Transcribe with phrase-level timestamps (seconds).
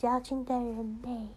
[0.00, 1.28] 矫情的人类